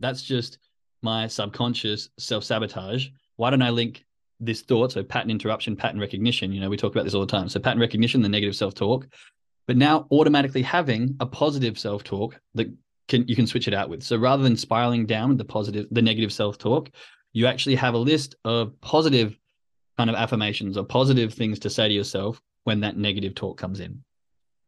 [0.00, 0.58] That's just
[1.02, 3.08] my subconscious self sabotage.
[3.36, 4.04] Why don't I link
[4.40, 4.92] this thought?
[4.92, 6.52] So, pattern interruption, pattern recognition.
[6.52, 7.48] You know, we talk about this all the time.
[7.48, 9.06] So, pattern recognition, the negative self talk,
[9.66, 12.72] but now automatically having a positive self talk that
[13.08, 14.02] can you can switch it out with.
[14.02, 16.90] So, rather than spiraling down with the positive, the negative self talk,
[17.32, 19.36] you actually have a list of positive
[19.96, 23.80] kind of affirmations or positive things to say to yourself when that negative talk comes
[23.80, 24.02] in.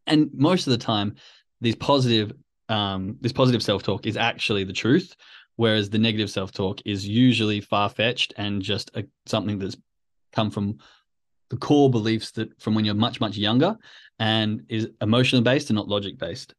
[0.07, 1.15] And most of the time,
[1.61, 2.33] these positive
[2.71, 5.14] um, this positive self talk is actually the truth,
[5.57, 9.77] whereas the negative self talk is usually far fetched and just a, something that's
[10.33, 10.79] come from
[11.51, 13.77] the core beliefs that from when you're much much younger
[14.20, 16.55] and is emotional based and not logic based.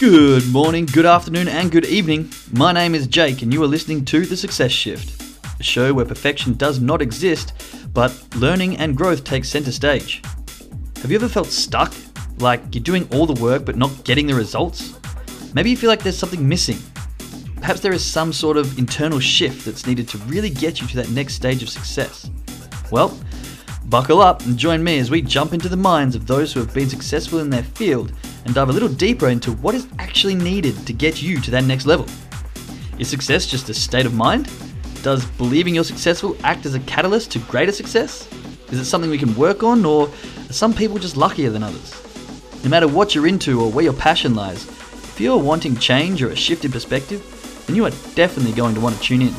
[0.00, 2.30] Good morning, good afternoon, and good evening.
[2.52, 6.06] My name is Jake, and you are listening to The Success Shift, a show where
[6.06, 7.52] perfection does not exist,
[7.92, 10.22] but learning and growth take center stage.
[11.00, 11.94] Have you ever felt stuck?
[12.40, 14.98] Like you're doing all the work but not getting the results?
[15.54, 16.76] Maybe you feel like there's something missing.
[17.56, 20.96] Perhaps there is some sort of internal shift that's needed to really get you to
[20.96, 22.30] that next stage of success.
[22.90, 23.18] Well,
[23.86, 26.74] buckle up and join me as we jump into the minds of those who have
[26.74, 28.12] been successful in their field
[28.44, 31.64] and dive a little deeper into what is actually needed to get you to that
[31.64, 32.06] next level.
[32.98, 34.52] Is success just a state of mind?
[35.02, 38.28] Does believing you're successful act as a catalyst to greater success?
[38.70, 40.10] Is it something we can work on, or
[40.54, 41.94] some people just luckier than others?
[42.64, 46.30] No matter what you're into or where your passion lies, if you're wanting change or
[46.30, 49.34] a shift in perspective, then you are definitely going to want to tune in.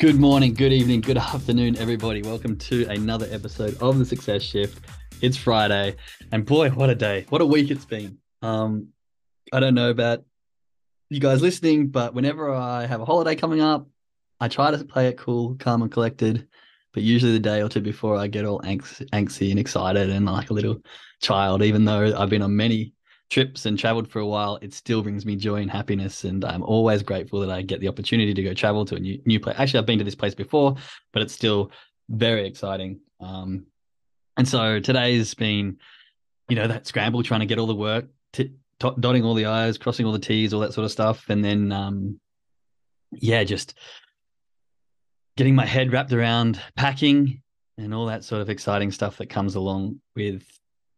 [0.00, 2.20] Good morning, good evening, good afternoon, everybody.
[2.20, 4.84] Welcome to another episode of the Success Shift.
[5.22, 5.96] It's Friday,
[6.32, 7.26] and boy, what a day!
[7.28, 8.18] What a week it's been.
[8.42, 8.88] Um,
[9.52, 10.24] I don't know about
[11.08, 13.86] you guys listening, but whenever I have a holiday coming up,
[14.40, 16.48] I try to play it cool, calm, and collected.
[16.92, 20.26] But usually the day or two before, I get all anx- angsty and excited and
[20.26, 20.80] like a little
[21.20, 21.62] child.
[21.62, 22.94] Even though I've been on many
[23.30, 26.24] trips and traveled for a while, it still brings me joy and happiness.
[26.24, 29.20] And I'm always grateful that I get the opportunity to go travel to a new
[29.26, 29.56] new place.
[29.58, 30.76] Actually, I've been to this place before,
[31.12, 31.72] but it's still
[32.08, 33.00] very exciting.
[33.20, 33.66] Um,
[34.36, 35.78] and so today's been,
[36.48, 38.06] you know, that scramble trying to get all the work
[38.92, 41.28] to dotting all the i's crossing all the t's all that sort of stuff.
[41.28, 42.20] And then um
[43.12, 43.74] yeah just
[45.36, 47.42] getting my head wrapped around packing
[47.78, 50.44] and all that sort of exciting stuff that comes along with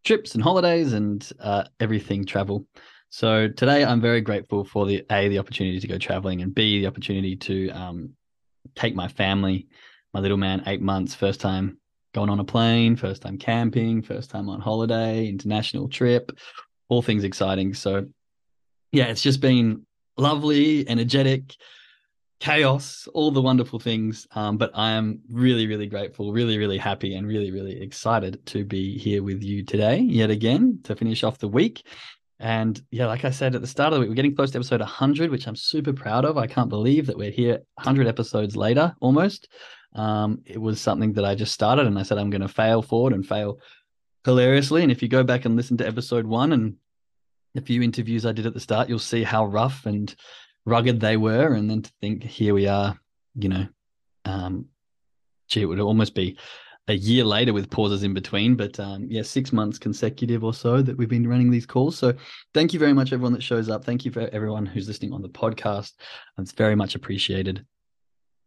[0.05, 2.67] trips and holidays and uh, everything travel.
[3.09, 6.81] So today i'm very grateful for the a the opportunity to go traveling and b
[6.81, 8.11] the opportunity to um,
[8.75, 9.69] take my family
[10.13, 11.79] my little man eight months first time
[12.15, 16.33] going on a plane first time camping first time on holiday international trip
[16.89, 17.75] all things exciting.
[17.75, 18.07] So,
[18.93, 19.87] yeah, it's just been
[20.17, 21.57] lovely, energetic,
[22.39, 24.27] chaos, all the wonderful things.
[24.33, 28.65] Um, but I am really, really grateful, really, really happy, and really, really excited to
[28.65, 31.87] be here with you today, yet again, to finish off the week.
[32.39, 34.59] And yeah, like I said at the start of the week, we're getting close to
[34.59, 36.37] episode 100, which I'm super proud of.
[36.37, 39.49] I can't believe that we're here 100 episodes later almost.
[39.95, 42.83] Um, it was something that I just started and I said I'm going to fail
[42.83, 43.59] forward and fail
[44.27, 44.83] hilariously.
[44.83, 46.77] And if you go back and listen to episode one and
[47.57, 50.15] a few interviews I did at the start, you'll see how rough and
[50.67, 51.55] rugged they were.
[51.55, 52.99] And then to think here we are,
[53.37, 53.67] you know,
[54.27, 54.67] um,
[55.49, 56.37] gee, it would almost be
[56.89, 58.57] a year later with pauses in between.
[58.57, 61.97] But um, yeah, six months consecutive or so that we've been running these calls.
[61.97, 62.13] So
[62.53, 63.85] thank you very much, everyone that shows up.
[63.85, 65.93] Thank you for everyone who's listening on the podcast.
[66.37, 67.65] It's very much appreciated.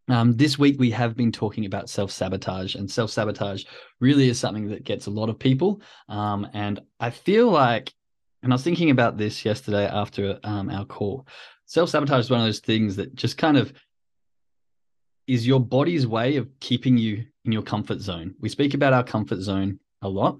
[0.09, 3.66] Um, this week, we have been talking about self sabotage, and self sabotage
[4.00, 5.81] really is something that gets a lot of people.
[6.08, 7.94] Um, and I feel like,
[8.42, 11.28] and I was thinking about this yesterday after um, our call.
[11.66, 13.72] Self sabotage is one of those things that just kind of
[15.28, 18.34] is your body's way of keeping you in your comfort zone.
[18.40, 20.40] We speak about our comfort zone a lot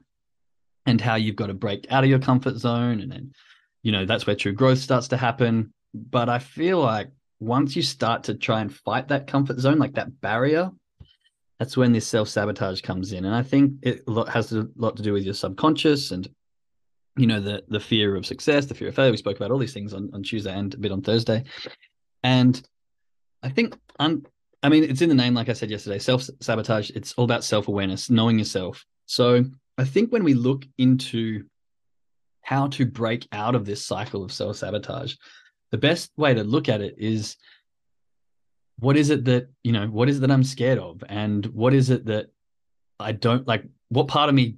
[0.88, 3.00] and how you've got to break out of your comfort zone.
[3.00, 3.34] And then,
[3.84, 5.72] you know, that's where true growth starts to happen.
[5.94, 9.94] But I feel like once you start to try and fight that comfort zone, like
[9.94, 10.72] that barrier,
[11.60, 13.26] that's when this self sabotage comes in.
[13.26, 16.28] And I think it has a lot to do with your subconscious and
[17.18, 19.12] you know the the fear of success, the fear of failure.
[19.12, 21.44] We spoke about all these things on, on Tuesday and a bit on Thursday,
[22.24, 22.62] and
[23.44, 24.26] I think I'm.
[24.62, 26.00] I mean, it's in the name, like I said yesterday.
[26.00, 26.92] Self sabotage.
[26.92, 28.86] It's all about self awareness, knowing yourself.
[29.06, 29.44] So
[29.78, 31.46] I think when we look into
[32.42, 35.16] how to break out of this cycle of self sabotage,
[35.72, 37.38] the best way to look at it is
[38.80, 41.04] what is it that you know what is it that i'm scared of?
[41.10, 42.32] And what is it that
[43.00, 44.58] i don't like what part of me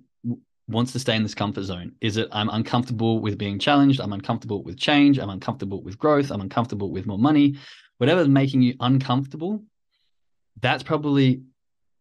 [0.68, 1.94] wants to stay in this comfort zone?
[2.02, 4.00] Is it i'm uncomfortable with being challenged?
[4.00, 5.20] I'm uncomfortable with change?
[5.20, 6.32] I'm uncomfortable with growth?
[6.32, 7.58] I'm uncomfortable with more money?
[7.98, 9.64] Whatever's making you uncomfortable
[10.62, 11.42] that's probably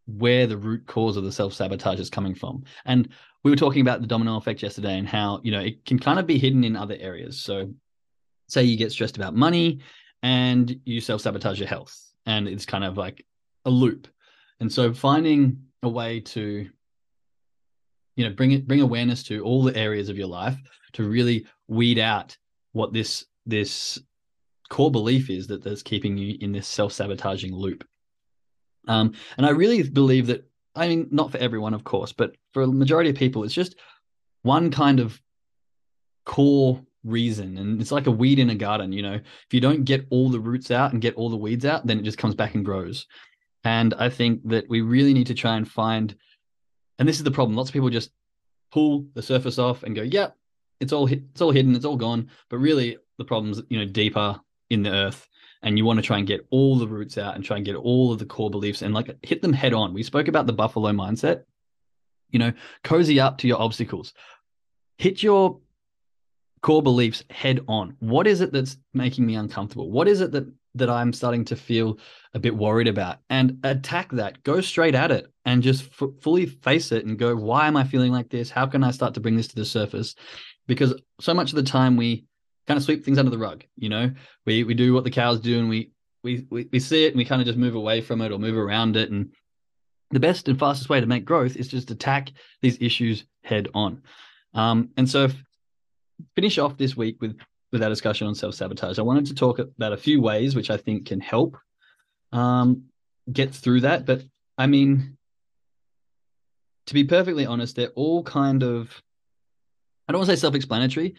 [0.07, 2.65] where the root cause of the self sabotage is coming from.
[2.85, 3.09] And
[3.43, 6.19] we were talking about the domino effect yesterday and how, you know, it can kind
[6.19, 7.41] of be hidden in other areas.
[7.41, 7.73] So,
[8.51, 9.81] say you get stressed about money
[10.23, 13.25] and you self sabotage your health, and it's kind of like
[13.65, 14.09] a loop.
[14.61, 16.69] And so, finding a way to,
[18.17, 20.57] you know, bring it, bring awareness to all the areas of your life
[20.93, 22.37] to really weed out
[22.73, 23.99] what this this
[24.69, 27.85] core belief is that that's keeping you in this self sabotaging loop.
[28.89, 32.63] Um, and I really believe that, I mean, not for everyone, of course, but for
[32.63, 33.77] a majority of people, it's just
[34.43, 35.21] one kind of
[36.25, 37.59] core reason.
[37.59, 40.31] And it's like a weed in a garden, you know, if you don't get all
[40.31, 42.65] the roots out and get all the weeds out, then it just comes back and
[42.65, 43.07] grows.
[43.65, 46.15] And I think that we really need to try and find,
[46.99, 47.57] and this is the problem.
[47.57, 48.11] Lots of people just
[48.73, 50.29] pull the surface off and go, yeah,
[50.81, 52.31] it's all it's all hidden, it's all gone.
[52.49, 55.29] But really, the problem's you know deeper in the earth,
[55.63, 57.77] and you want to try and get all the roots out and try and get
[57.77, 59.93] all of the core beliefs and like hit them head on.
[59.93, 61.43] We spoke about the buffalo mindset.
[62.31, 62.53] You know,
[62.85, 64.15] cozy up to your obstacles.
[64.97, 65.61] Hit your
[66.63, 67.97] core beliefs head on.
[68.01, 69.91] What is it that's making me uncomfortable?
[69.91, 71.99] What is it that that I'm starting to feel
[72.33, 73.19] a bit worried about?
[73.29, 74.43] And attack that.
[74.45, 77.85] Go straight at it and just f- fully face it and go, why am I
[77.85, 78.51] feeling like this?
[78.51, 80.15] How can I start to bring this to the surface?
[80.69, 82.25] Because so much of the time we
[82.67, 83.65] kind of sweep things under the rug.
[83.77, 84.13] You know,
[84.47, 85.91] we we do what the cows do, and we
[86.23, 88.39] we we, we see it, and we kind of just move away from it or
[88.39, 89.11] move around it.
[89.11, 89.33] And
[90.13, 92.31] the best and fastest way to make growth is just attack
[92.61, 94.03] these issues head on.
[94.55, 95.29] Um, and so,
[96.35, 97.39] finish off this week with
[97.73, 98.99] with our discussion on self sabotage.
[98.99, 101.57] I wanted to talk about a few ways which I think can help
[102.33, 102.85] um,
[103.33, 104.07] get through that.
[104.07, 104.23] But
[104.59, 105.17] I mean,
[106.87, 109.03] to be perfectly honest, they're all kind of
[110.09, 111.15] I don't want to say self explanatory,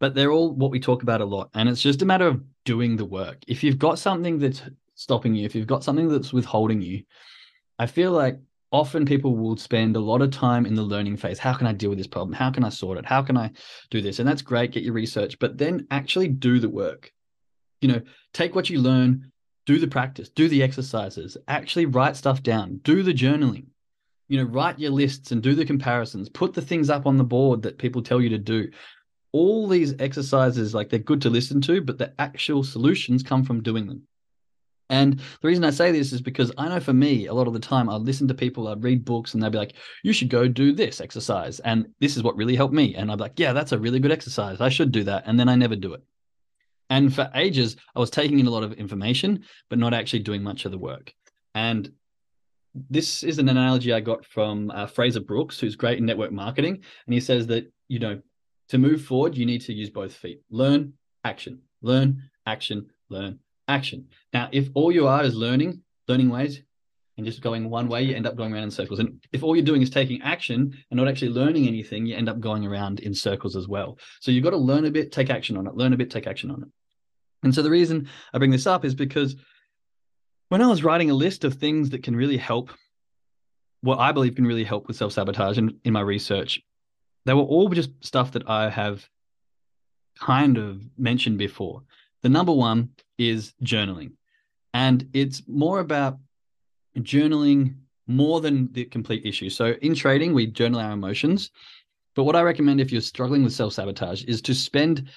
[0.00, 1.50] but they're all what we talk about a lot.
[1.54, 3.38] And it's just a matter of doing the work.
[3.46, 4.62] If you've got something that's
[4.96, 7.04] stopping you, if you've got something that's withholding you,
[7.78, 8.38] I feel like
[8.74, 11.38] often people will spend a lot of time in the learning phase.
[11.38, 12.32] How can I deal with this problem?
[12.32, 13.06] How can I sort it?
[13.06, 13.52] How can I
[13.88, 14.18] do this?
[14.18, 17.12] And that's great, get your research, but then actually do the work.
[17.80, 19.30] You know, take what you learn,
[19.64, 23.66] do the practice, do the exercises, actually write stuff down, do the journaling.
[24.26, 27.22] You know, write your lists and do the comparisons, put the things up on the
[27.22, 28.68] board that people tell you to do
[29.30, 33.62] all these exercises, like they're good to listen to, but the actual solutions come from
[33.62, 34.02] doing them.
[34.90, 37.54] And the reason I say this is because I know for me, a lot of
[37.54, 40.28] the time I listen to people, I read books, and they'll be like, you should
[40.28, 41.60] go do this exercise.
[41.60, 42.94] And this is what really helped me.
[42.94, 44.60] And I'm like, yeah, that's a really good exercise.
[44.60, 45.24] I should do that.
[45.26, 46.02] And then I never do it.
[46.90, 50.42] And for ages, I was taking in a lot of information, but not actually doing
[50.42, 51.14] much of the work.
[51.54, 51.90] And
[52.90, 56.82] this is an analogy I got from uh, Frazer Brookes, who's great in network marketing.
[57.06, 58.20] And he says that, you know,
[58.68, 60.42] to move forward, you need to use both feet.
[60.50, 60.94] Learn,
[61.24, 63.38] action, learn, action, learn,
[63.68, 64.08] action.
[64.32, 66.62] Now, if all you are is learning, learning ways,
[67.16, 68.98] and just going one way, you end up going around in circles.
[68.98, 72.28] And if all you're doing is taking action and not actually learning anything, you end
[72.28, 73.98] up going around in circles as well.
[74.20, 76.26] So you've got to learn a bit, take action on it, learn a bit, take
[76.26, 76.68] action on it.
[77.44, 79.36] And so the reason I bring this up is because
[80.48, 82.70] when I was writing a list of things that can really help,
[83.80, 86.60] what I believe can really help with self sabotage and in my research,
[87.26, 89.08] they were all just stuff that I have
[90.18, 91.82] kind of mentioned before.
[92.24, 92.88] The number one
[93.18, 94.12] is journaling,
[94.72, 96.18] and it's more about
[96.96, 97.74] journaling
[98.06, 99.50] more than the complete issue.
[99.50, 101.50] So in trading, we journal our emotions.
[102.14, 105.10] But what I recommend if you're struggling with self sabotage is to spend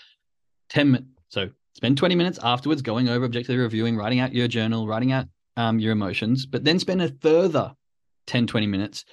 [0.67, 1.10] 10 minutes.
[1.29, 5.27] So spend 20 minutes afterwards going over objectively reviewing, writing out your journal, writing out
[5.55, 7.74] um, your emotions, but then spend a further
[8.25, 9.05] 10, 20 minutes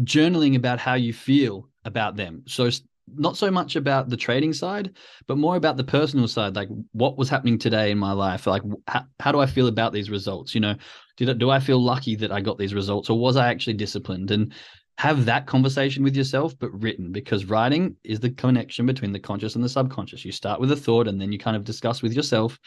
[0.00, 2.42] journaling about how you feel about them.
[2.48, 2.68] So
[3.16, 4.96] not so much about the trading side,
[5.26, 6.56] but more about the personal side.
[6.56, 8.46] Like what was happening today in my life?
[8.46, 10.54] Like how, how do I feel about these results?
[10.54, 10.74] You know,
[11.16, 13.74] did I, do I feel lucky that I got these results, or was I actually
[13.74, 14.30] disciplined?
[14.30, 14.52] And
[14.98, 19.54] have that conversation with yourself, but written, because writing is the connection between the conscious
[19.54, 20.24] and the subconscious.
[20.24, 22.58] You start with a thought, and then you kind of discuss with yourself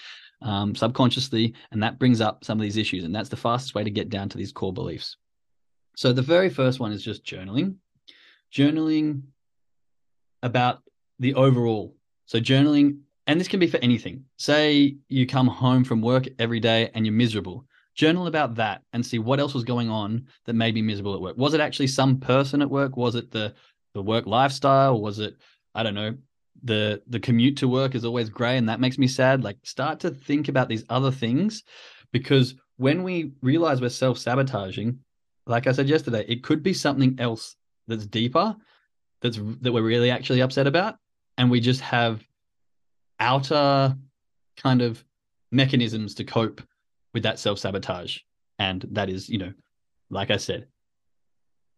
[0.41, 3.03] um, subconsciously, and that brings up some of these issues.
[3.03, 5.17] And that's the fastest way to get down to these core beliefs.
[5.97, 7.75] So the very first one is just journaling
[8.51, 9.23] journaling
[10.43, 10.81] about
[11.19, 11.95] the overall.
[12.25, 14.25] So journaling, and this can be for anything.
[14.37, 17.65] Say you come home from work every day and you're miserable.
[17.93, 21.21] Journal about that and see what else was going on that made me miserable at
[21.21, 21.37] work.
[21.37, 22.97] Was it actually some person at work?
[22.97, 23.53] Was it the
[23.93, 25.01] the work lifestyle?
[25.01, 25.35] Was it
[25.75, 26.15] I don't know
[26.63, 29.43] the the commute to work is always grey and that makes me sad.
[29.43, 31.63] Like start to think about these other things
[32.11, 34.99] because when we realize we're self sabotaging,
[35.45, 37.55] like I said yesterday, it could be something else
[37.87, 38.55] that's deeper
[39.21, 40.97] that's that we're really actually upset about
[41.37, 42.23] and we just have
[43.19, 43.95] outer
[44.57, 45.03] kind of
[45.51, 46.61] mechanisms to cope
[47.13, 48.19] with that self-sabotage
[48.59, 49.53] And that is, you know,
[50.09, 50.67] like I said,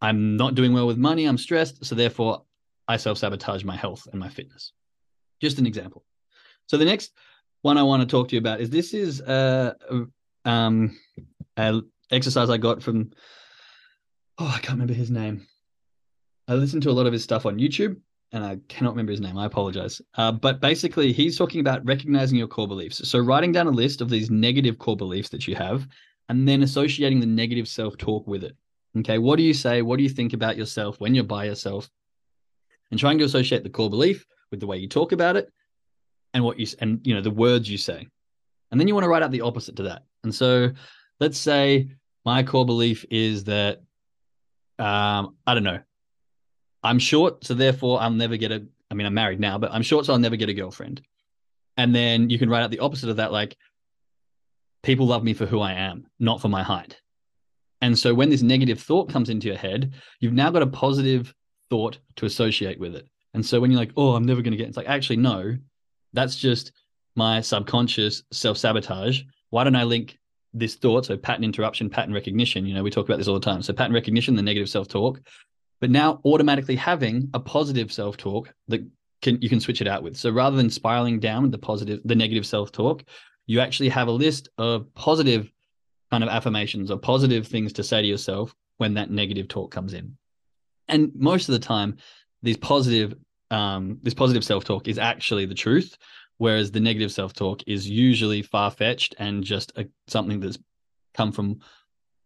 [0.00, 1.24] I'm not doing well with money.
[1.24, 1.84] I'm stressed.
[1.84, 2.42] So therefore,
[2.86, 4.72] I self sabotage my health and my fitness.
[5.40, 6.04] Just an example.
[6.66, 7.12] So the next
[7.62, 9.74] one I want to talk to you about is this is a,
[10.44, 10.98] um,
[11.56, 13.12] a exercise I got from,
[14.38, 15.46] oh, I can't remember his name.
[16.48, 17.96] I listened to a lot of his stuff on YouTube
[18.32, 19.38] and I cannot remember his name.
[19.38, 20.02] I apologize.
[20.16, 23.08] Uh, but basically, he's talking about recognizing your core beliefs.
[23.08, 25.86] So, writing down a list of these negative core beliefs that you have
[26.28, 28.56] and then associating the negative self talk with it.
[28.98, 29.18] Okay.
[29.18, 29.82] What do you say?
[29.82, 31.88] What do you think about yourself when you're by yourself?
[32.90, 35.50] And trying to associate the core belief with the way you talk about it
[36.32, 38.06] and what you and you know the words you say.
[38.70, 40.02] And then you want to write out the opposite to that.
[40.24, 40.70] And so
[41.20, 41.88] let's say
[42.24, 43.78] my core belief is that
[44.78, 45.80] um, I don't know,
[46.84, 48.64] I'm short, so therefore I'll never get a.
[48.90, 51.00] I mean, I'm married now, but I'm short, so I'll never get a girlfriend.
[51.76, 53.56] And then you can write out the opposite of that, like
[54.82, 57.00] people love me for who I am, not for my height.
[57.80, 61.34] And so when this negative thought comes into your head, you've now got a positive
[61.70, 63.08] thought to associate with it.
[63.32, 65.56] And so when you're like, oh, I'm never going to get, it's like, actually, no,
[66.12, 66.72] that's just
[67.16, 69.22] my subconscious self sabotage.
[69.50, 70.18] Why don't I link
[70.52, 71.06] this thought?
[71.06, 72.64] So pattern interruption, pattern recognition.
[72.66, 73.62] You know, we talk about this all the time.
[73.62, 75.20] So pattern recognition, the negative self talk,
[75.80, 78.86] but now automatically having a positive self talk that
[79.22, 80.16] can you can switch it out with.
[80.16, 83.04] So rather than spiraling down with the positive, the negative self talk,
[83.46, 85.50] you actually have a list of positive
[86.10, 89.94] kind of affirmations or positive things to say to yourself when that negative talk comes
[89.94, 90.16] in.
[90.88, 91.96] And most of the time,
[92.42, 93.14] these positive
[93.50, 95.96] um, this positive self talk is actually the truth,
[96.38, 100.58] whereas the negative self talk is usually far fetched and just a, something that's
[101.14, 101.60] come from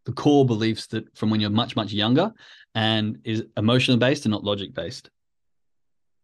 [0.09, 2.33] the core beliefs that from when you're much much younger
[2.75, 5.11] and is emotional based and not logic based.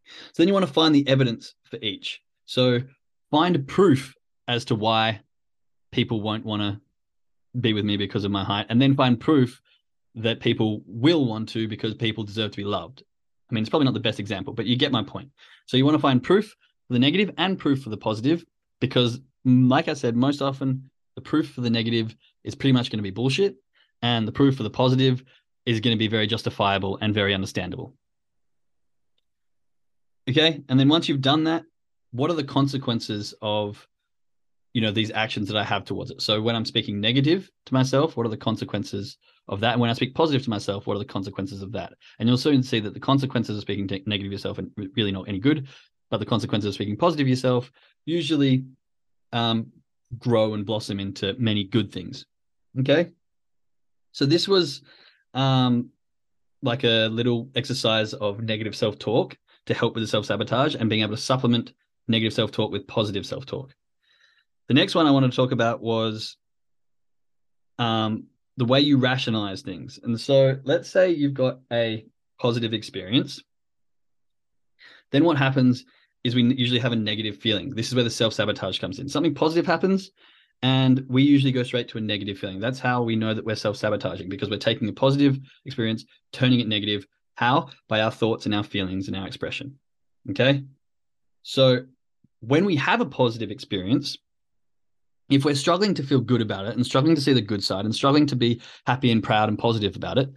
[0.07, 2.23] So then you want to find the evidence for each.
[2.47, 2.81] So
[3.31, 4.15] find proof
[4.49, 5.21] as to why
[5.93, 6.81] people won't want to
[7.61, 9.61] be with me because of my height and then find proof
[10.15, 13.03] that people will want to because people deserve to be loved.
[13.51, 15.29] I mean it's probably not the best example but you get my point.
[15.67, 18.47] So you want to find proof for the negative and proof for the positive
[18.81, 22.91] because mm, like i said most often the proof for the negative is pretty much
[22.91, 23.57] going to be bullshit
[24.05, 25.25] and the proof for the positive
[25.65, 27.95] is going to be very justifiable and very understandable.
[30.29, 30.63] Okay.
[30.69, 31.65] And then once you've done that,
[32.13, 33.89] what are the consequences of
[34.75, 36.21] you know these actions that I have towards it?
[36.21, 39.17] So when I'm speaking negative to myself, what are the consequences
[39.49, 39.73] of that?
[39.73, 41.95] And when I speak positive to myself, what are the consequences of that?
[42.19, 45.39] And you'll soon see that the consequences of speaking negative yourself are really not any
[45.39, 45.67] good,
[46.11, 47.73] but the consequences of speaking positive yourself
[48.05, 48.65] usually
[49.33, 49.73] um,
[50.19, 52.27] grow and blossom into many good things.
[52.81, 53.11] Okay.
[54.15, 54.81] So this was
[55.35, 55.91] um,
[56.63, 60.89] like a little exercise of negative self talk to help with the self sabotage and
[60.89, 61.73] being able to supplement
[62.07, 63.75] negative self talk with positive self talk.
[64.69, 66.37] The next one I wanted to talk about was
[67.79, 69.99] um, the way you rationalize things.
[70.03, 72.07] And so let's say you've got a
[72.39, 73.43] positive experience.
[75.11, 75.85] Then what happens
[76.23, 77.71] is we usually have a negative feeling.
[77.71, 79.09] This is where the self sabotage comes in.
[79.09, 80.13] Something positive happens,
[80.65, 82.59] and we usually go straight to a negative feeling.
[82.59, 86.59] That's how we know that we're self sabotaging because we're taking a positive experience, turning
[86.59, 87.07] it negative.
[87.35, 87.69] How?
[87.87, 89.79] By our thoughts and our feelings and our expression.
[90.31, 90.65] Okay.
[91.43, 91.85] So
[92.41, 94.17] when we have a positive experience,
[95.29, 97.85] if we're struggling to feel good about it and struggling to see the good side
[97.85, 100.31] and struggling to be happy and proud and positive about it,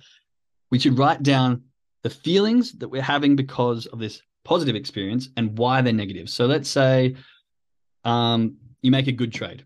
[0.71, 1.63] we should write down
[2.03, 6.29] the feelings that we're having because of this positive experience and why they're negative.
[6.29, 7.15] So let's say
[8.03, 9.63] um, you make a good trade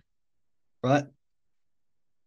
[0.84, 1.06] right?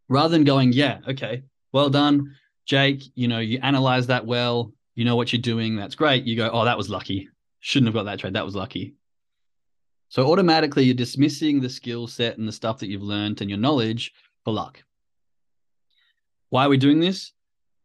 [0.08, 1.42] Rather than going, yeah, okay,
[1.73, 3.02] well done, Jake.
[3.14, 4.73] You know, you analyze that well.
[4.94, 5.76] You know what you're doing.
[5.76, 6.25] That's great.
[6.25, 7.28] You go, oh, that was lucky.
[7.61, 8.34] Shouldn't have got that trade.
[8.34, 8.94] That was lucky.
[10.08, 13.58] So automatically, you're dismissing the skill set and the stuff that you've learned and your
[13.58, 14.12] knowledge
[14.44, 14.82] for luck.
[16.50, 17.32] Why are we doing this?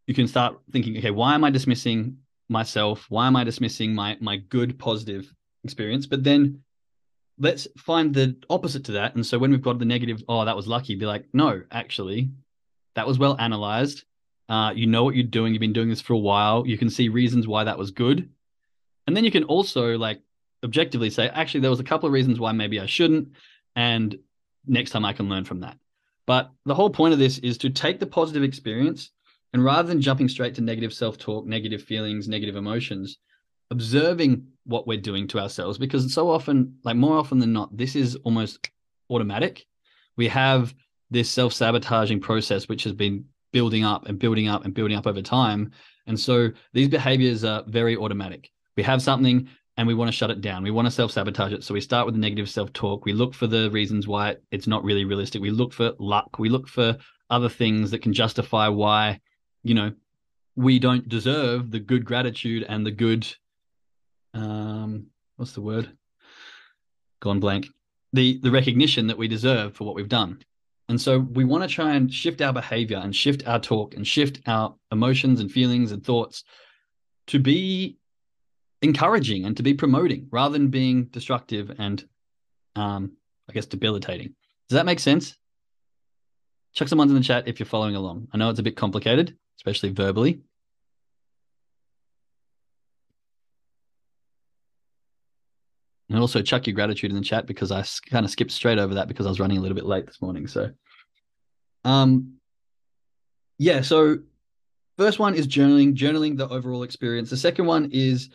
[0.05, 2.17] You can start thinking, okay, why am I dismissing
[2.49, 3.05] myself?
[3.09, 5.33] Why am I dismissing my my good positive
[5.63, 6.05] experience?
[6.05, 6.61] But then
[7.39, 9.15] let's find the opposite to that.
[9.15, 12.31] And so when we've got the negative, oh, that was lucky, be like, no, actually,
[12.95, 14.03] that was well analyzed.
[14.49, 15.53] Uh, you know what you're doing.
[15.53, 16.67] You've been doing this for a while.
[16.67, 18.29] You can see reasons why that was good.
[19.07, 20.21] And then you can also like
[20.63, 23.29] objectively say, actually, there was a couple of reasons why maybe I shouldn't.
[23.75, 24.17] And
[24.67, 25.77] next time I can learn from that.
[26.25, 29.11] But the whole point of this is to take the positive experience
[29.53, 33.17] and rather than jumping straight to negative self talk, negative feelings, negative emotions,
[33.71, 37.95] observing what we're doing to ourselves because so often, like more often than not, this
[37.95, 38.69] is almost
[39.09, 39.65] automatic.
[40.15, 40.73] We have
[41.09, 45.07] this self sabotaging process which has been building up and building up and building up
[45.07, 45.71] over time.
[46.07, 48.51] And so these behaviors are very automatic.
[48.75, 50.63] We have something and we want to shut it down.
[50.63, 51.63] We want to self sabotage it.
[51.63, 53.05] So we start with the negative self talk.
[53.05, 55.41] We look for the reasons why it's not really realistic.
[55.41, 56.37] We look for luck.
[56.37, 56.97] We look for
[57.29, 59.19] other things that can justify why,
[59.63, 59.93] you know,
[60.55, 63.25] we don't deserve the good gratitude and the good
[64.33, 65.91] um what's the word?
[67.21, 67.67] Gone blank.
[68.13, 70.39] The the recognition that we deserve for what we've done.
[70.89, 74.07] And so we want to try and shift our behavior and shift our talk and
[74.07, 76.43] shift our emotions and feelings and thoughts
[77.27, 77.97] to be
[78.81, 82.03] encouraging and to be promoting rather than being destructive and
[82.75, 83.11] um,
[83.47, 84.33] I guess debilitating.
[84.67, 85.37] Does that make sense?
[86.73, 88.27] Chuck some ones in the chat if you're following along.
[88.31, 90.41] I know it's a bit complicated, especially verbally.
[96.19, 98.95] And also chuck your gratitude in the chat because I kind of skipped straight over
[98.95, 100.47] that because I was running a little bit late this morning.
[100.47, 100.69] So,
[101.85, 102.33] um,
[103.57, 103.79] yeah.
[103.79, 104.17] So,
[104.97, 107.29] first one is journaling, journaling the overall experience.
[107.29, 108.31] The second one is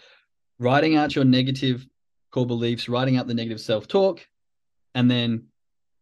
[0.58, 1.86] writing out your negative
[2.30, 4.26] core beliefs, writing out the negative self talk,
[4.94, 5.48] and then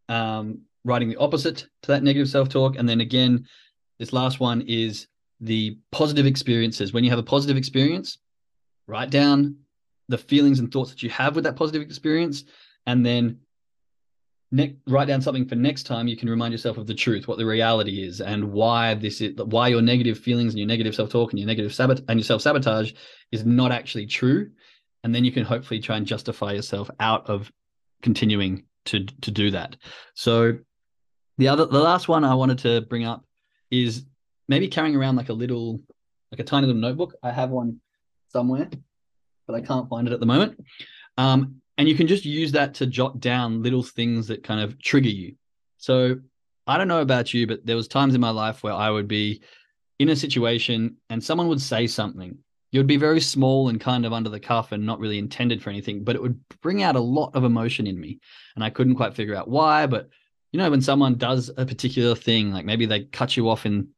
[0.08, 2.76] um, writing the opposite to that negative self talk.
[2.76, 3.48] And then again,
[3.98, 5.08] this last one is
[5.40, 6.92] the positive experiences.
[6.92, 8.18] When you have a positive experience,
[8.86, 9.56] write down
[10.08, 12.44] the feelings and thoughts that you have with that positive experience,
[12.86, 13.38] and then
[14.52, 17.38] ne- write down something for next time you can remind yourself of the truth, what
[17.38, 21.10] the reality is, and why this is why your negative feelings and your negative self
[21.10, 22.92] talk and your negative sabot and your self sabotage
[23.32, 24.50] is not actually true.
[25.02, 27.50] And then you can hopefully try and justify yourself out of
[28.02, 29.76] continuing to to do that.
[30.14, 30.58] So
[31.38, 33.24] the other the last one I wanted to bring up
[33.70, 34.04] is
[34.48, 35.80] maybe carrying around like a little
[36.30, 37.14] like a tiny little notebook.
[37.22, 37.80] I have one
[38.28, 38.68] somewhere
[39.52, 40.64] but I can't find it at the moment.
[41.18, 44.80] Um, and you can just use that to jot down little things that kind of
[44.80, 45.34] trigger you.
[45.78, 46.16] So
[46.66, 49.08] I don't know about you, but there was times in my life where I would
[49.08, 49.42] be
[49.98, 52.36] in a situation and someone would say something.
[52.72, 55.62] It would be very small and kind of under the cuff and not really intended
[55.62, 58.18] for anything, but it would bring out a lot of emotion in me.
[58.54, 59.86] And I couldn't quite figure out why.
[59.86, 60.08] But
[60.52, 63.88] you know, when someone does a particular thing, like maybe they cut you off in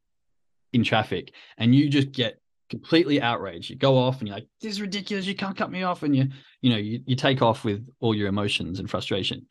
[0.73, 2.40] in traffic and you just get
[2.75, 3.71] completely outraged.
[3.71, 5.26] You go off and you're like, this is ridiculous.
[5.26, 6.02] You can't cut me off.
[6.02, 6.28] And you,
[6.60, 9.47] you know, you, you take off with all your emotions and frustration.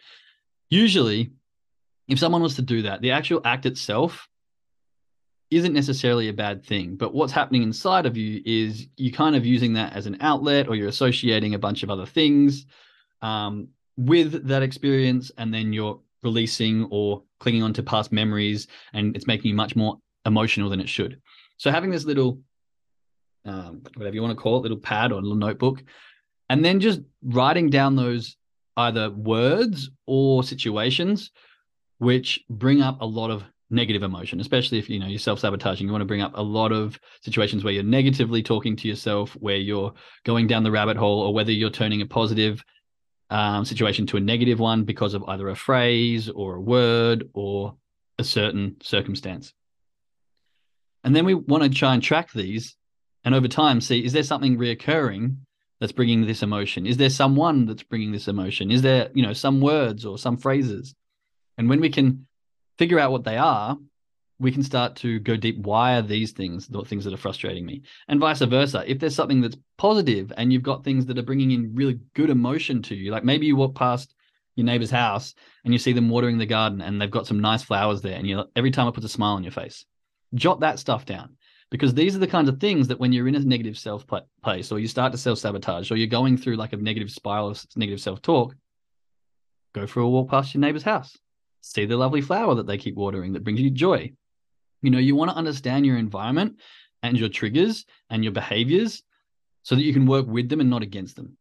[0.70, 1.32] Usually,
[2.10, 4.28] if someone was to do that, the actual act itself
[5.52, 6.96] isn't necessarily a bad thing.
[6.96, 10.68] But what's happening inside of you is you're kind of using that as an outlet
[10.68, 12.66] or you're associating a bunch of other things
[13.22, 15.32] um, with that experience.
[15.38, 19.76] And then you're releasing or clinging on to past memories and it's making you much
[19.76, 21.22] more emotional than it should.
[21.58, 22.40] So having this little
[23.46, 25.84] um, whatever you want to call it, little pad or little notebook,
[26.50, 28.38] and then just writing down those
[28.78, 31.32] either words or situations
[32.00, 35.88] which bring up a lot of negative emotion, especially if you know you're self-sabotaging.
[35.88, 39.34] You want to bring up a lot of situations where you're negatively talking to yourself,
[39.40, 39.94] where you're
[40.26, 42.64] going down the rabbit hole, or whether you're turning a positive
[43.30, 47.76] um, situation to a negative one because of either a phrase or a word or
[48.20, 49.54] a certain circumstance.
[51.04, 52.76] And then we want to try and track these
[53.24, 55.38] and over time see is there something reoccurring
[55.80, 56.86] that's bringing this emotion?
[56.86, 58.72] Is there someone that's bringing this emotion?
[58.72, 60.96] Is there you know some words or some phrases?
[61.58, 62.28] And when we can
[62.78, 63.78] figure out what they are
[64.40, 67.66] we can start to go deep why are these things the things that are frustrating
[67.66, 67.82] me.
[68.08, 71.52] And vice versa if there's something that's positive and you've got things that are bringing
[71.52, 74.14] in really good emotion to you like maybe you walk past
[74.56, 75.34] your neighbor's house
[75.64, 78.28] and you see them watering the garden and they've got some nice flowers there and
[78.28, 79.86] you every time it puts a smile on your face
[80.36, 81.38] jot that stuff down
[81.74, 84.06] because these are the kinds of things that when you're in a negative self
[84.44, 87.50] place or you start to self sabotage or you're going through like a negative spiral
[87.50, 88.54] of negative self talk,
[89.74, 91.18] go for a walk past your neighbor's house,
[91.62, 94.12] see the lovely flower that they keep watering that brings you joy.
[94.84, 96.60] You know, you want to understand your environment
[97.02, 99.02] and your triggers and your behaviors
[99.64, 101.36] so that you can work with them and not against them.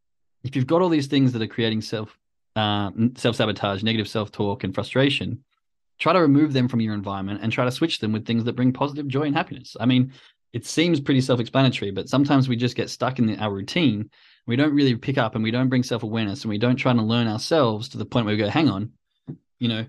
[0.45, 2.19] If you've got all these things that are creating self
[2.57, 5.45] uh, self sabotage, negative self talk, and frustration,
[6.03, 8.57] try to remove them from your environment and try to switch them with things that
[8.57, 9.77] bring positive joy and happiness.
[9.79, 10.13] I mean,
[10.53, 14.11] it seems pretty self-explanatory, but sometimes we just get stuck in our routine.
[14.49, 17.01] We don't really pick up and we don't bring self-awareness and we don't try to
[17.01, 18.91] learn ourselves to the point where we go, hang on,
[19.61, 19.87] you know,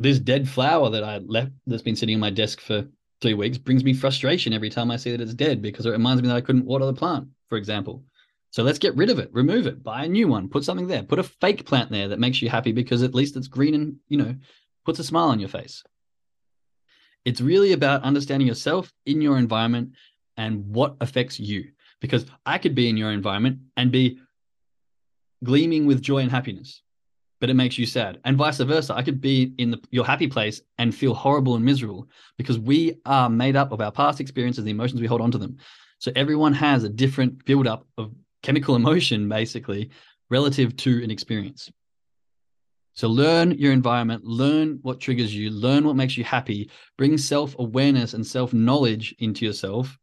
[0.00, 2.84] this dead flower that I left that's been sitting on my desk for
[3.20, 6.20] three weeks brings me frustration every time I see that it's dead because it reminds
[6.20, 8.02] me that I couldn't water the plant, for example.
[8.50, 11.04] So let's get rid of it, remove it, buy a new one, put something there,
[11.04, 13.96] put a fake plant there that makes you happy because at least it's green and,
[14.08, 14.34] you know,
[14.84, 15.82] puts a smile on your face.
[17.24, 19.92] It's really about understanding yourself in your environment
[20.36, 21.70] and what affects you.
[22.00, 24.18] Because I could be in your environment and be
[25.44, 26.82] gleaming with joy and happiness,
[27.40, 28.18] but it makes you sad.
[28.24, 28.94] And vice versa.
[28.94, 32.98] I could be in the, your happy place and feel horrible and miserable because we
[33.06, 35.56] are made up of our past experiences, the emotions we hold onto them.
[35.98, 39.90] So everyone has a different buildup of chemical emotion, basically,
[40.30, 41.70] relative to an experience.
[42.94, 47.56] So learn your environment, learn what triggers you, learn what makes you happy, bring self
[47.58, 49.98] awareness and self knowledge into yourself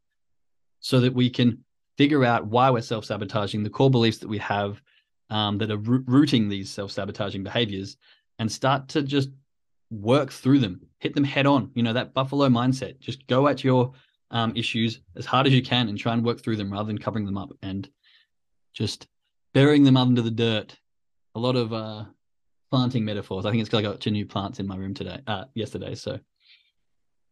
[0.80, 1.63] so that we can
[1.97, 4.82] figure out why we're self sabotaging, the core beliefs that we have
[5.30, 7.97] um, that are rooting these self sabotaging behaviors,
[8.39, 9.30] and start to just
[9.91, 11.71] work through them, hit them head on.
[11.75, 13.93] You know, that buffalo mindset, just go at your
[14.32, 16.97] um, issues as hard as you can and try and work through them rather than
[16.97, 17.89] covering them up and
[18.73, 19.08] just
[19.54, 20.78] burying them under the dirt.
[21.36, 22.06] A lot of uh,
[22.71, 23.45] planting metaphors.
[23.45, 25.95] I think it's because I got two new plants in my room today, uh, yesterday.
[25.95, 26.19] So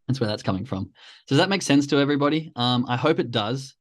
[0.07, 0.91] that's where that's coming from.
[1.27, 2.51] Does that make sense to everybody?
[2.55, 3.75] Um, I hope it does.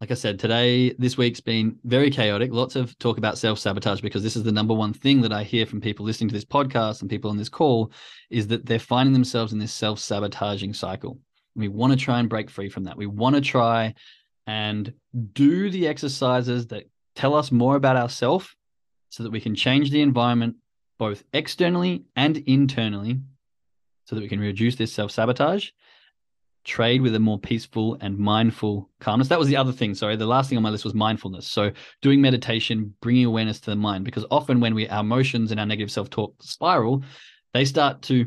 [0.00, 2.52] Like I said, today, this week's been very chaotic.
[2.52, 5.42] Lots of talk about self sabotage because this is the number one thing that I
[5.42, 7.90] hear from people listening to this podcast and people on this call
[8.30, 11.18] is that they're finding themselves in this self sabotaging cycle.
[11.56, 12.96] We want to try and break free from that.
[12.96, 13.94] We want to try
[14.46, 14.92] and
[15.32, 16.84] do the exercises that
[17.16, 18.54] tell us more about ourselves
[19.08, 20.56] so that we can change the environment
[20.98, 23.20] both externally and internally
[24.04, 25.70] so that we can reduce this self sabotage,
[26.64, 29.28] trade with a more peaceful and mindful calmness.
[29.28, 29.94] That was the other thing.
[29.94, 31.46] Sorry, the last thing on my list was mindfulness.
[31.46, 31.70] So
[32.02, 35.66] doing meditation, bringing awareness to the mind, because often when we our emotions and our
[35.66, 37.02] negative self talk spiral,
[37.54, 38.26] they start to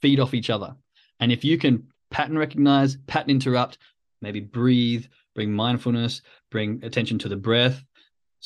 [0.00, 0.74] feed off each other.
[1.20, 3.78] And if you can pattern recognize, pattern interrupt,
[4.20, 7.84] maybe breathe, bring mindfulness, bring attention to the breath,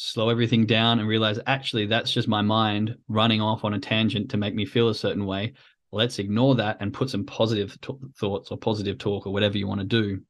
[0.02, 4.30] slow everything down and realize actually that's just my mind running off on a tangent
[4.30, 5.52] to make me feel a certain way.
[5.92, 9.66] Let's ignore that and put some positive t- thoughts or positive talk or whatever you
[9.66, 10.22] want to do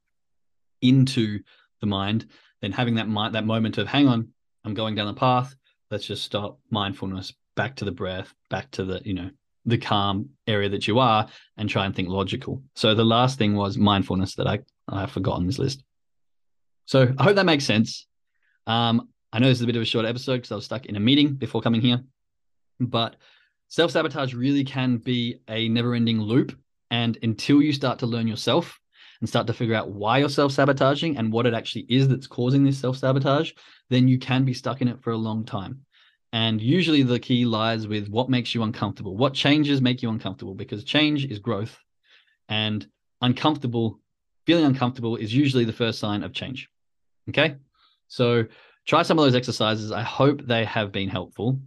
[0.83, 1.39] into
[1.81, 2.27] the mind.
[2.61, 4.29] Then having that mind that moment of hang on
[4.65, 5.55] i'm going down the path.
[5.91, 9.31] Let's just stop mindfulness back to the breath back to the you know
[9.67, 12.63] the calm area that you are and try and think logical.
[12.75, 15.85] So the last thing was mindfulness that i i forgot on this list.
[16.87, 18.09] So i hope that makes sense.
[18.67, 20.87] Um, I know this is a bit of a short episode because I was stuck
[20.87, 22.03] in a meeting before coming here,
[22.81, 23.17] but
[23.69, 26.59] self sabotage really can be a never ending loop.
[26.91, 28.81] And until you start to learn yourself
[29.21, 32.27] and start to figure out why you're self sabotaging and what it actually is that's
[32.27, 33.53] causing this self sabotage,
[33.89, 35.83] then you can be stuck in it for a long time.
[36.33, 39.17] And usually the key lies with what makes you uncomfortable.
[39.17, 40.55] What changes make you uncomfortable?
[40.55, 41.79] Because change is growth.
[42.49, 42.87] And
[43.21, 44.01] uncomfortable,
[44.47, 46.69] feeling uncomfortable is usually the first sign of change.
[47.29, 47.57] Okay.
[48.09, 48.47] So
[48.91, 49.93] try some of those exercises.
[49.93, 51.61] I hope they have been helpful.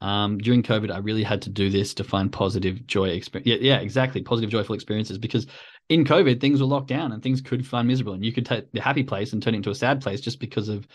[0.00, 3.46] Um, during COVID, I really had to do this to find positive joy experience.
[3.46, 4.22] Yeah, yeah, exactly.
[4.22, 5.46] Positive, joyful experiences because
[5.90, 8.72] in COVID, things were locked down and things could find miserable, and you could take
[8.72, 10.88] the happy place and turn it into a sad place just because of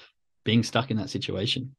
[0.43, 1.75] being stuck in that situation.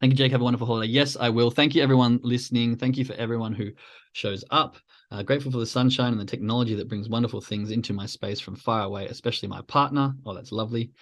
[0.00, 0.32] Thank you, Jake.
[0.32, 0.90] Have a wonderful holiday.
[0.90, 1.50] Yes, I will.
[1.50, 2.76] Thank you, everyone listening.
[2.76, 3.72] Thank you for everyone who
[4.14, 4.78] shows up.
[5.10, 8.40] Uh, grateful for the sunshine and the technology that brings wonderful things into my space
[8.40, 10.14] from far away, especially my partner.
[10.24, 10.92] Oh, that's lovely.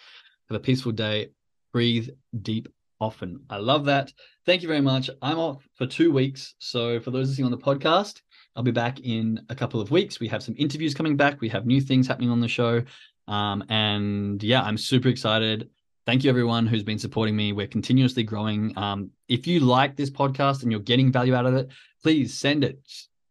[0.51, 1.31] Have a peaceful day
[1.75, 2.09] breathe
[2.41, 2.69] deep
[3.01, 3.41] often.
[3.51, 4.13] I love that.
[4.47, 5.11] Thank you very much.
[5.21, 6.55] I'm off for two weeks.
[6.61, 8.23] So, for those listening on the podcast,
[8.55, 10.21] I'll be back in a couple of weeks.
[10.21, 12.83] We have some interviews coming back, we have new things happening on the show.
[13.27, 15.69] Um, and yeah, I'm super excited.
[16.07, 17.53] Thank you, everyone who's been supporting me.
[17.53, 18.77] We're continuously growing.
[18.79, 21.71] Um, if you like this podcast and you're getting value out of it,
[22.03, 22.79] please send it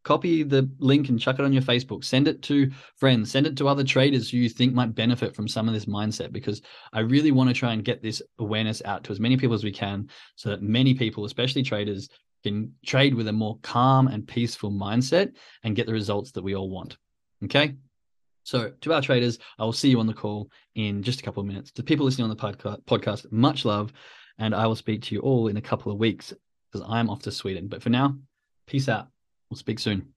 [0.04, 2.04] copy the link and chuck it on your Facebook.
[2.04, 5.48] Send it to friends, send it to other traders who you think might benefit from
[5.48, 6.62] some of this mindset because
[6.92, 9.63] I really want to try and get this awareness out to as many people as
[9.63, 12.10] we can so that many people, especially traders,
[12.44, 16.56] can trade with a more calm and peaceful mindset and get the results that we
[16.56, 16.98] all want.
[17.46, 17.76] Okay.
[18.46, 21.39] So, to our traders, I will see you on the call in just a couple
[21.39, 21.72] of minutes.
[21.72, 23.94] To people listening on the podcast, much love.
[24.38, 26.34] And I will speak to you all in a couple of weeks
[26.72, 27.68] because I'm off to Sweden.
[27.68, 28.18] But for now,
[28.68, 29.12] peace out.
[29.54, 30.16] We'll speak soon.